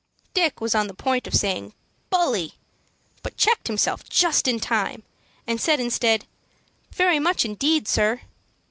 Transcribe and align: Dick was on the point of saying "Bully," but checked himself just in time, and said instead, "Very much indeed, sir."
Dick 0.33 0.59
was 0.59 0.73
on 0.73 0.87
the 0.87 0.95
point 0.95 1.27
of 1.27 1.35
saying 1.35 1.75
"Bully," 2.09 2.55
but 3.21 3.37
checked 3.37 3.67
himself 3.67 4.03
just 4.09 4.47
in 4.47 4.59
time, 4.59 5.03
and 5.45 5.61
said 5.61 5.79
instead, 5.79 6.25
"Very 6.91 7.19
much 7.19 7.45
indeed, 7.45 7.87
sir." 7.87 8.21